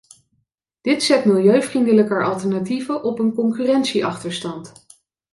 [0.81, 4.71] Dit zet milieuvriendelijker alternatieven op een concurrentieachterstand.